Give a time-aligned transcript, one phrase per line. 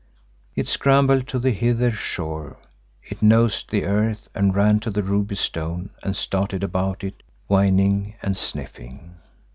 [0.55, 2.57] It scrambled to the hither shore,
[3.03, 8.15] it nosed the earth and ran to the ruby stone and stared about it whining
[8.23, 9.17] and sniffing.